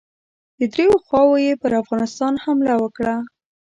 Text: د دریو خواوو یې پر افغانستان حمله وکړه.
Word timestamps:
د 0.59 0.61
دریو 0.73 0.93
خواوو 1.05 1.43
یې 1.45 1.53
پر 1.61 1.71
افغانستان 1.81 2.33
حمله 2.43 2.75
وکړه. 2.79 3.15